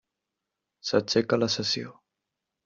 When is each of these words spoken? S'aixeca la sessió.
S'aixeca 0.91 1.39
la 1.43 1.51
sessió. 1.57 1.95